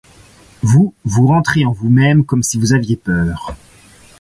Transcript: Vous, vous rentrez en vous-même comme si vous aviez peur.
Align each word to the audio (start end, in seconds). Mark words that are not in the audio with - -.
Vous, 0.63 0.95
vous 1.05 1.27
rentrez 1.27 1.63
en 1.63 1.73
vous-même 1.73 2.25
comme 2.25 2.41
si 2.41 2.57
vous 2.57 2.73
aviez 2.73 2.95
peur. 2.97 3.53